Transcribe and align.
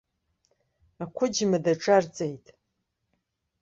Ақәыџьма 1.03 1.57
даҿарҵеит. 1.63 2.45